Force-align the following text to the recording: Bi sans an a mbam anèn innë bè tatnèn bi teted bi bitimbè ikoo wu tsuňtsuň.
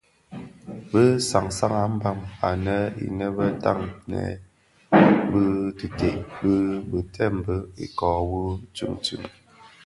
Bi 0.91 1.03
sans 1.29 1.55
an 1.65 1.73
a 1.81 1.83
mbam 1.95 2.19
anèn 2.49 2.87
innë 3.05 3.27
bè 3.37 3.47
tatnèn 3.63 4.33
bi 5.31 5.41
teted 5.77 6.17
bi 6.39 6.53
bitimbè 6.89 7.55
ikoo 7.85 8.19
wu 8.31 8.41
tsuňtsuň. 8.75 9.23